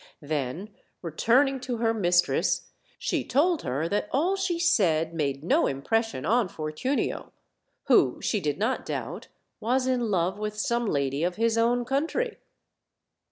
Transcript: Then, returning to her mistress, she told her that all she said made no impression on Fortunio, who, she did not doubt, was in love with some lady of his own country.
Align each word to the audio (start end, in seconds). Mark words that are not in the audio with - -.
Then, 0.23 0.73
returning 1.03 1.59
to 1.59 1.77
her 1.77 1.93
mistress, 1.93 2.71
she 2.97 3.23
told 3.23 3.61
her 3.61 3.87
that 3.87 4.09
all 4.09 4.35
she 4.35 4.57
said 4.57 5.13
made 5.13 5.43
no 5.43 5.67
impression 5.67 6.25
on 6.25 6.47
Fortunio, 6.49 7.31
who, 7.83 8.19
she 8.19 8.39
did 8.39 8.57
not 8.57 8.83
doubt, 8.83 9.27
was 9.59 9.85
in 9.85 10.09
love 10.09 10.39
with 10.39 10.57
some 10.57 10.87
lady 10.87 11.23
of 11.23 11.35
his 11.35 11.55
own 11.55 11.85
country. 11.85 12.39